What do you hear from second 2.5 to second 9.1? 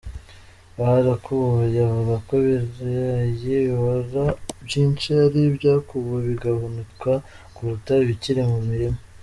ibirayi bibora byinshi ari ibyakuwe bigahunikwa kuruta ibikiri mu mirima.